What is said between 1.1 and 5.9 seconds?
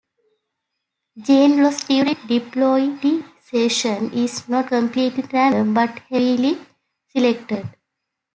Gene loss during diploidization is not completely random,